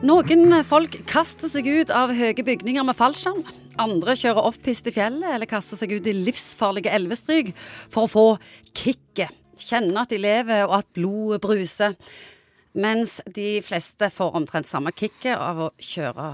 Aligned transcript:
Noen 0.00 0.54
folk 0.64 0.94
kaster 1.04 1.50
seg 1.52 1.66
ut 1.68 1.90
av 1.92 2.14
høye 2.16 2.40
bygninger 2.40 2.84
med 2.88 2.96
fallskjerm. 2.96 3.42
Andre 3.80 4.14
kjører 4.16 4.46
offpiste 4.48 4.88
i 4.88 4.94
fjellet 4.96 5.34
eller 5.34 5.48
kaster 5.48 5.76
seg 5.76 5.92
ut 5.92 6.08
i 6.08 6.14
livsfarlige 6.16 6.92
elvestryk 6.96 7.50
for 7.92 8.06
å 8.06 8.08
få 8.08 8.24
kicket. 8.72 9.28
Kjenne 9.60 10.00
at 10.00 10.08
de 10.08 10.16
lever 10.16 10.64
og 10.64 10.78
at 10.78 10.88
blodet 10.96 11.42
bruser. 11.44 11.98
Mens 12.80 13.18
de 13.28 13.58
fleste 13.66 14.08
får 14.14 14.40
omtrent 14.40 14.70
samme 14.70 14.94
kicket 14.96 15.34
av 15.36 15.66
å 15.66 15.70
kjøre 15.76 16.30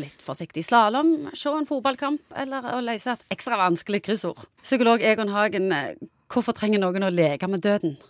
litt 0.00 0.26
forsiktig 0.26 0.66
slalåm, 0.66 1.28
se 1.30 1.52
en 1.54 1.70
fotballkamp 1.70 2.34
eller 2.42 2.72
å 2.74 2.80
løse 2.82 3.14
et 3.14 3.36
ekstra 3.36 3.60
vanskelig 3.60 4.02
kryssord. 4.08 4.42
Psykolog 4.64 5.04
Egon 5.06 5.30
Hagen, 5.30 5.70
hvorfor 6.26 6.58
trenger 6.58 6.82
noen 6.82 7.06
å 7.06 7.14
leke 7.14 7.46
med 7.46 7.62
døden? 7.62 8.00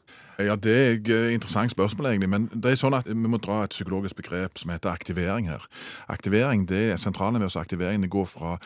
Ja, 0.47 0.57
Det 0.57 0.77
er 0.77 0.93
et 0.93 1.09
eh, 1.09 1.35
interessant 1.35 1.71
spørsmål, 1.71 2.07
egentlig. 2.07 2.29
Men 2.29 2.49
det 2.55 2.73
er 2.73 2.81
sånn 2.81 2.97
at 2.97 3.09
vi 3.09 3.15
må 3.15 3.41
dra 3.43 3.65
et 3.65 3.75
psykologisk 3.75 4.17
begrep 4.17 4.59
som 4.59 4.71
heter 4.71 4.93
aktivering 4.93 5.49
her. 5.51 5.67
Aktivering, 6.09 6.69
det 6.69 6.91
er 6.91 7.45
oss 7.45 7.57
aktivering 7.57 8.03
det 8.03 8.11
går 8.11 8.27
fra 8.27 8.59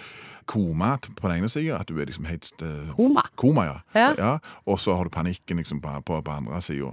koma 0.47 0.99
på 0.99 1.29
den 1.29 1.39
ene 1.39 1.49
sida, 1.49 1.79
at 1.81 1.89
du 1.89 1.99
er 2.01 2.05
liksom 2.05 2.27
helt 2.29 2.51
uh, 2.63 2.93
Koma? 2.97 3.23
Koma, 3.37 3.65
ja. 3.65 3.79
Ja. 3.95 4.11
ja. 4.19 4.39
Og 4.67 4.81
så 4.81 4.95
har 4.95 5.05
du 5.05 5.11
panikken 5.11 5.57
liksom 5.57 5.81
på, 5.81 6.01
på, 6.05 6.21
på 6.21 6.31
andre 6.31 6.61
sida. 6.63 6.93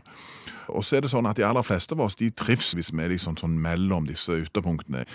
Og 0.72 0.86
så 0.86 0.98
er 0.98 1.06
det 1.06 1.12
sånn 1.12 1.28
at 1.30 1.40
de 1.40 1.46
aller 1.48 1.66
fleste 1.66 1.96
av 1.96 2.06
oss 2.06 2.18
de 2.20 2.32
trives 2.32 2.74
hvis 2.78 2.92
vi 2.94 3.04
er 3.04 3.14
liksom 3.14 3.38
sånn 3.40 3.58
mellom 3.62 4.08
disse 4.10 4.36
ytterpunktene. 4.44 5.06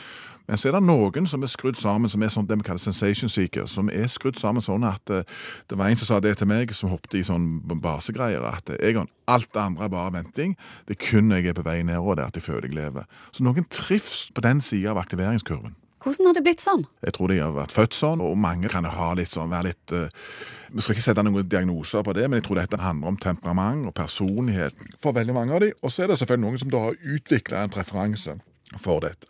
Men 0.47 0.61
så 0.61 0.69
er 0.69 0.77
det 0.77 0.83
noen 0.87 1.27
som 1.27 1.43
er 1.43 1.51
skrudd 1.51 1.79
sammen, 1.81 2.11
som 2.11 2.23
er 2.23 2.31
sånn 2.31 2.47
det 2.47 2.59
vi 2.61 2.67
kaller 2.69 2.83
sensation 2.83 3.31
seeker, 3.33 3.67
som 3.71 3.91
er 3.91 4.07
skrudd 4.11 4.39
sammen 4.39 4.63
sånn 4.63 4.87
at 4.87 5.11
uh, 5.11 5.25
Det 5.67 5.79
var 5.79 5.91
en 5.91 5.99
som 5.99 6.11
sa 6.13 6.21
det 6.23 6.37
til 6.39 6.51
meg, 6.51 6.75
som 6.75 6.93
hoppet 6.93 7.19
i 7.19 7.25
sånn 7.27 7.49
basegreier, 7.83 8.45
at 8.47 8.71
Egon, 8.79 9.11
alt 9.27 9.51
det 9.53 9.63
andre 9.63 9.89
er 9.89 9.95
bare 9.97 10.15
venting. 10.21 10.55
Det 10.87 10.95
er 10.97 11.03
kun 11.03 11.31
når 11.31 11.43
jeg 11.43 11.55
er 11.55 11.59
på 11.59 11.67
vei 11.67 11.81
nedover 11.83 12.21
der 12.21 12.41
føler 12.41 12.69
jeg 12.69 12.79
lever. 12.79 13.11
Så 13.33 13.43
noen 13.43 13.67
trives 13.71 14.29
på 14.35 14.45
den 14.47 14.63
sida 14.63 14.95
av 14.95 15.03
aktiveringskurven. 15.03 15.75
Hvordan 16.07 16.29
har 16.29 16.37
det 16.37 16.43
blitt 16.47 16.63
sånn? 16.63 16.85
Jeg 17.03 17.17
tror 17.17 17.33
de 17.33 17.41
har 17.43 17.55
vært 17.57 17.73
født 17.75 17.97
sånn, 17.99 18.21
og 18.23 18.37
mange 18.39 18.71
kan 18.71 18.87
ha 18.87 19.09
litt 19.19 19.33
sånn, 19.35 19.51
være 19.51 19.73
litt 19.73 19.95
uh, 19.97 20.29
Vi 20.71 20.85
skal 20.85 20.95
ikke 20.95 21.03
sette 21.03 21.25
noen 21.27 21.49
diagnoser 21.51 22.05
på 22.07 22.13
det, 22.15 22.29
men 22.29 22.39
jeg 22.39 22.45
tror 22.47 22.61
dette 22.61 22.79
handler 22.79 23.11
om 23.11 23.17
temperament 23.19 23.89
og 23.91 23.95
personlighet 23.99 24.85
for 25.03 25.17
veldig 25.17 25.35
mange 25.35 25.57
av 25.57 25.65
de. 25.65 25.73
Og 25.83 25.91
så 25.91 26.05
er 26.05 26.13
det 26.13 26.21
selvfølgelig 26.21 26.47
noen 26.47 26.63
som 26.63 26.71
da 26.71 26.83
har 26.85 27.01
utvikla 27.17 27.65
en 27.65 27.75
preferanse 27.75 28.37
for 28.79 29.03
dette. 29.03 29.27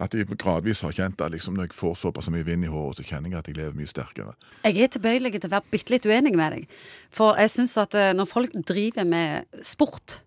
At 0.00 0.14
de 0.16 0.24
gradvis 0.24 0.80
har 0.82 0.96
kjent 0.96 1.22
at 1.22 1.30
liksom, 1.30 1.54
når 1.54 1.68
jeg 1.68 1.76
får 1.78 1.94
såpass 2.00 2.30
mye 2.34 2.46
vind 2.46 2.66
i 2.66 2.70
håret, 2.72 2.98
så 2.98 3.06
kjenner 3.06 3.30
jeg 3.30 3.42
at 3.42 3.50
jeg 3.50 3.58
lever 3.58 3.76
mye 3.78 3.90
sterkere. 3.90 4.34
Jeg 4.64 4.82
er 4.82 4.90
tilbøyelig 4.96 5.34
til 5.36 5.50
å 5.50 5.52
være 5.52 5.74
bitte 5.74 5.94
litt 5.94 6.08
uenig 6.08 6.32
med 6.34 6.56
deg. 6.56 6.74
For 7.14 7.38
jeg 7.38 7.52
syns 7.54 7.76
at 7.78 7.94
eh, 7.98 8.10
når 8.16 8.30
folk 8.30 8.56
driver 8.66 9.06
med 9.06 9.62
sport, 9.66 10.18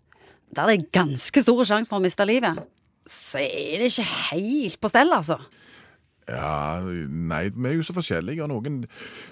der 0.54 0.70
det 0.70 0.78
er 0.78 0.88
ganske 1.02 1.44
stor 1.44 1.64
sjanse 1.68 1.92
for 1.92 2.00
å 2.00 2.06
miste 2.06 2.28
livet, 2.30 2.62
så 3.10 3.42
er 3.42 3.82
det 3.82 3.92
ikke 3.92 4.08
helt 4.30 4.80
på 4.80 4.92
stell, 4.92 5.12
altså. 5.12 5.42
Ja, 6.30 6.80
nei, 6.82 7.50
vi 7.52 7.68
er 7.68 7.76
jo 7.76 7.84
så 7.84 7.94
forskjellige, 7.96 8.44
og 8.46 8.52
noen 8.52 8.84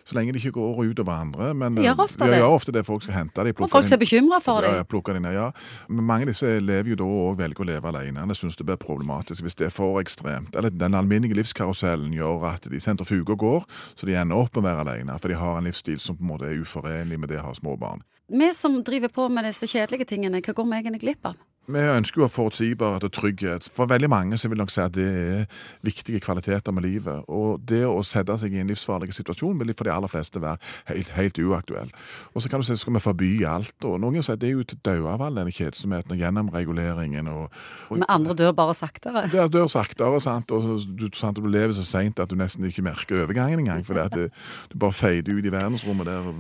Så 0.04 0.16
lenge 0.18 0.34
de 0.36 0.42
ikke 0.42 0.52
går 0.58 0.82
ut 0.92 1.00
over 1.00 1.14
andre. 1.14 1.54
Men 1.56 1.76
De 1.78 1.86
gjør 1.86 2.04
ofte 2.04 2.26
ja, 2.26 2.32
det. 2.32 2.40
gjør 2.42 2.56
ofte 2.58 2.74
det. 2.76 2.84
Folk 2.86 3.06
skal 3.06 3.16
hente 3.16 3.46
dem. 3.48 3.56
Og 3.64 3.72
folk 3.72 3.88
som 3.88 3.96
er 3.96 4.02
bekymra 4.04 4.42
for 4.44 4.66
dem. 4.66 4.76
ja, 4.76 4.84
plukker 4.84 5.14
dem 5.16 5.24
ned, 5.24 5.36
ja. 5.38 5.52
Men 5.88 6.06
mange 6.06 6.28
av 6.28 6.34
disse 6.34 6.52
lever 6.60 6.94
jo 6.94 7.00
da 7.00 7.08
og 7.08 7.38
velger 7.40 7.64
å 7.64 7.70
leve 7.72 7.92
alene. 7.94 8.26
Jeg 8.34 8.42
syns 8.42 8.60
det 8.60 8.68
blir 8.68 8.80
problematisk 8.82 9.46
hvis 9.46 9.56
det 9.60 9.70
er 9.70 9.76
for 9.76 10.02
ekstremt. 10.02 10.56
Eller 10.56 10.74
den 10.74 10.98
alminnelige 10.98 11.40
livskarusellen 11.40 12.14
gjør 12.16 12.48
at 12.54 12.68
de 12.72 12.80
sentrifuger 12.84 13.36
går, 13.40 13.64
så 13.96 14.10
de 14.10 14.18
ender 14.20 14.36
opp 14.36 14.56
med 14.56 14.66
å 14.66 14.68
være 14.70 14.86
alene. 14.88 15.20
For 15.22 15.32
de 15.32 15.40
har 15.40 15.58
en 15.62 15.70
livsstil 15.70 16.00
som 16.02 16.18
på 16.20 16.26
en 16.26 16.34
måte 16.34 16.50
er 16.50 16.60
uforenlig 16.60 17.20
med 17.20 17.32
det 17.32 17.40
å 17.42 17.48
ha 17.50 17.54
små 17.58 17.78
barn. 17.80 18.04
Vi 18.32 18.54
som 18.56 18.78
driver 18.84 19.12
på 19.12 19.28
med 19.30 19.44
disse 19.48 19.68
kjedelige 19.68 20.08
tingene, 20.08 20.40
hva 20.44 20.54
går 20.56 20.68
vi 20.70 20.78
egentlig 20.80 21.02
glipp 21.04 21.26
av? 21.34 21.40
Vi 21.70 21.78
ønsker 21.80 22.24
jo 22.24 22.28
forutsigbarhet 22.28 23.04
og 23.06 23.12
trygghet. 23.14 23.68
For 23.70 23.86
veldig 23.86 24.10
mange 24.10 24.38
så 24.38 24.50
vil 24.50 24.58
nok 24.58 24.72
si 24.74 24.82
at 24.82 24.96
det 24.96 25.06
er 25.06 25.44
viktige 25.86 26.20
kvaliteter 26.20 26.74
med 26.74 26.88
livet. 26.88 27.22
Og 27.30 27.62
det 27.70 27.84
å 27.86 28.00
sette 28.02 28.34
seg 28.42 28.56
i 28.56 28.64
en 28.64 28.72
livsfarlig 28.72 29.14
situasjon 29.14 29.60
vil 29.60 29.74
for 29.78 29.86
de 29.86 29.94
aller 29.94 30.10
fleste 30.10 30.42
være 30.42 30.58
helt, 30.90 31.12
helt 31.14 31.38
uaktuelt. 31.38 31.94
Og 32.34 32.42
så 32.42 32.50
kan 32.50 32.64
du 32.64 32.66
si 32.66 32.76
skal 32.82 32.98
vi 32.98 33.04
forby 33.04 33.30
alt. 33.46 33.78
Og 33.86 34.00
noen 34.02 34.26
sier 34.26 34.42
det 34.42 34.50
er 34.50 34.58
jo 34.58 34.66
til 34.66 34.82
dødavall 34.82 35.30
av 35.30 35.44
denne 35.44 35.54
kjedsomheten 35.54 36.16
og 36.16 36.24
gjennomreguleringen. 36.24 37.30
Og, 37.30 37.62
og 37.90 38.02
Men 38.02 38.10
andre 38.10 38.38
dør 38.42 38.58
bare 38.58 38.74
saktere. 38.74 39.28
Ja, 39.30 39.46
dør 39.46 39.70
saktere, 39.70 40.20
sant? 40.20 40.52
og 40.52 40.82
du, 40.98 41.08
sant? 41.14 41.38
du 41.38 41.46
lever 41.46 41.78
så 41.78 41.86
seint 41.86 42.20
at 42.20 42.34
du 42.34 42.40
nesten 42.42 42.66
ikke 42.66 42.86
merker 42.90 43.22
overgangen 43.22 43.62
engang. 43.62 43.86
Fordi 43.86 44.06
at 44.08 44.18
det, 44.18 44.32
du 44.74 44.80
bare 44.82 44.98
feider 44.98 45.38
ut 45.38 45.46
i 45.46 45.54
verdensrommet 45.54 46.10
der 46.10 46.34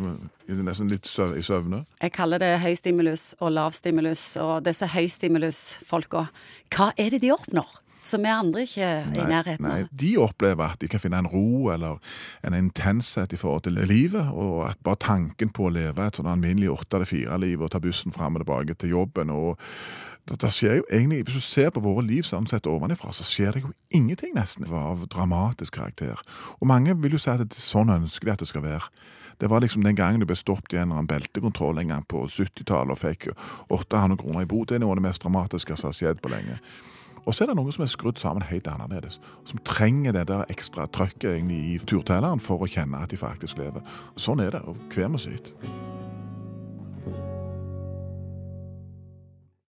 er 0.51 0.63
nesten 0.65 0.89
litt 0.91 1.07
søv, 1.07 1.37
i 1.37 1.43
søvne. 1.45 1.83
Jeg 2.01 2.11
kaller 2.15 2.41
det 2.41 2.51
høy 2.63 2.73
stimulus 2.75 3.31
og 3.39 3.53
lav 3.55 3.71
stimulus. 3.77 4.35
og 4.41 4.65
disse 4.65 4.87
høystimulus-folka, 5.11 6.27
hva 6.71 6.91
er 6.97 7.15
det 7.15 7.23
de 7.25 7.31
oppnår? 7.35 7.79
Som 8.01 8.23
vi 8.25 8.31
andre 8.33 8.63
ikke 8.65 8.81
er 8.81 9.09
i 9.13 9.25
nærheten 9.29 9.61
nei, 9.61 9.83
av. 9.83 9.89
de 9.93 10.15
opplever 10.17 10.71
at 10.73 10.81
de 10.81 10.87
kan 10.89 11.01
finne 11.03 11.19
en 11.21 11.27
ro 11.29 11.69
eller 11.69 11.99
en 12.41 12.55
intenshet 12.57 13.35
i 13.35 13.37
forhold 13.37 13.67
til 13.67 13.77
livet, 13.77 14.31
og 14.33 14.63
at 14.71 14.79
bare 14.81 14.97
tanken 15.03 15.51
på 15.53 15.67
å 15.67 15.73
leve 15.75 16.07
et 16.07 16.17
sånn 16.17 16.31
alminnelig 16.31 16.71
8-4-liv 16.87 17.61
og 17.61 17.69
ta 17.75 17.81
bussen 17.83 18.15
fram 18.15 18.39
og 18.39 18.41
tilbake 18.41 18.77
til 18.81 18.95
jobben 18.95 19.29
og 19.29 19.61
det, 20.39 20.51
skjer 20.53 20.75
jo 20.79 20.83
egentlig, 20.91 21.23
Hvis 21.25 21.35
du 21.35 21.39
ser 21.41 21.69
på 21.69 21.83
våre 21.83 22.05
liv 22.05 22.23
sånn 22.23 22.47
sett 22.47 22.67
ovenifra, 22.67 23.11
så 23.11 23.23
skjer 23.23 23.51
det 23.53 23.63
jo 23.63 23.71
ingenting 23.89 24.35
nesten 24.35 24.67
av 24.67 25.07
dramatisk 25.11 25.75
karakter. 25.75 26.21
Og 26.59 26.67
mange 26.67 26.95
vil 26.97 27.17
jo 27.17 27.21
si 27.21 27.29
at 27.31 27.41
det 27.43 27.57
er 27.57 27.65
sånn 27.65 27.89
ønsker 27.89 28.25
de 28.25 28.31
at 28.31 28.39
det 28.39 28.47
skal 28.47 28.63
være. 28.63 28.87
Det 29.41 29.49
var 29.49 29.63
liksom 29.63 29.83
den 29.83 29.97
gangen 29.97 30.21
du 30.21 30.27
ble 30.29 30.37
stoppet 30.37 30.75
i 30.75 30.77
en 30.77 30.91
eller 30.91 30.99
annen 31.01 31.09
beltekontroll 31.09 31.79
en 31.81 31.93
gang 31.95 32.03
på 32.05 32.27
70-tallet 32.29 32.93
og 32.93 33.01
fikk 33.01 33.31
800 33.73 34.19
kroner 34.21 34.45
i 34.45 34.49
bot. 34.49 34.69
Det 34.69 34.77
er 34.77 34.83
noe 34.83 34.93
av 34.93 35.01
det 35.01 35.07
mest 35.07 35.23
dramatiske 35.23 35.77
som 35.77 35.89
har 35.89 35.97
skjedd 35.97 36.21
på 36.21 36.29
lenge. 36.29 36.59
Og 37.25 37.33
så 37.33 37.43
er 37.43 37.51
det 37.51 37.57
noen 37.57 37.73
som 37.73 37.85
er 37.85 37.89
skrudd 37.89 38.21
sammen 38.21 38.45
helt 38.45 38.69
annerledes. 38.69 39.19
Som 39.49 39.61
trenger 39.65 40.13
det 40.13 40.27
der 40.29 40.45
ekstra 40.49 40.87
trøkket 40.93 41.53
i 41.53 41.79
turtelleren 41.85 42.41
for 42.41 42.61
å 42.61 42.69
kjenne 42.69 43.01
at 43.01 43.13
de 43.13 43.17
faktisk 43.17 43.61
lever. 43.61 43.81
Sånn 44.17 44.41
er 44.45 44.53
det, 44.53 44.61
og 44.65 44.77
hver 44.93 45.09
med 45.09 45.25
sitt. 45.25 45.53